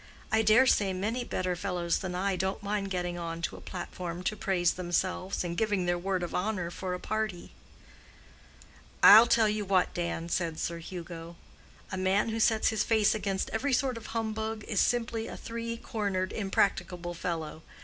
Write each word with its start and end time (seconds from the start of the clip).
I 0.31 0.41
dare 0.41 0.65
say 0.65 0.93
many 0.93 1.23
better 1.23 1.55
fellows 1.55 1.99
than 1.99 2.15
I 2.15 2.35
don't 2.35 2.63
mind 2.63 2.89
getting 2.89 3.19
on 3.19 3.39
to 3.43 3.55
a 3.55 3.61
platform 3.61 4.23
to 4.23 4.35
praise 4.35 4.73
themselves, 4.73 5.43
and 5.43 5.55
giving 5.55 5.85
their 5.85 5.95
word 5.99 6.23
of 6.23 6.33
honor 6.33 6.71
for 6.71 6.95
a 6.95 6.99
party." 6.99 7.51
"I'll 9.03 9.27
tell 9.27 9.47
you 9.47 9.63
what, 9.63 9.93
Dan," 9.93 10.27
said 10.27 10.57
Sir 10.59 10.79
Hugo, 10.79 11.35
"a 11.91 11.97
man 11.97 12.29
who 12.29 12.39
sets 12.39 12.69
his 12.69 12.83
face 12.83 13.13
against 13.13 13.51
every 13.51 13.73
sort 13.73 13.95
of 13.95 14.07
humbug 14.07 14.63
is 14.67 14.79
simply 14.81 15.27
a 15.27 15.37
three 15.37 15.77
cornered, 15.77 16.33
impracticable 16.33 17.13
fellow. 17.13 17.61